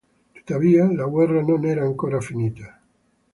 [0.33, 2.81] Tuttavia, la guerra non era ancora finita.